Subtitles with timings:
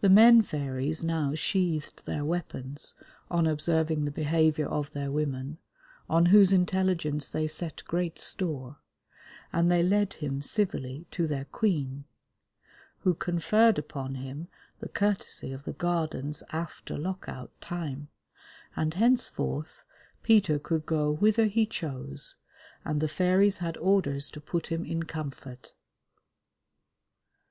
[0.00, 2.94] The men fairies now sheathed their weapons
[3.30, 5.58] on observing the behaviour of their women,
[6.08, 8.78] on whose intelligence they set great store,
[9.52, 12.04] and they led him civilly to their queen,
[13.00, 14.48] who conferred upon him
[14.80, 18.08] the courtesy of the Gardens after Lock out Time,
[18.74, 19.84] and henceforth
[20.22, 22.36] Peter could go whither he chose,
[22.82, 25.74] and the fairies had orders to put him in comfort.